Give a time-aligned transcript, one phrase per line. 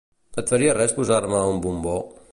[0.43, 1.99] Et faria res posar-me un bombó?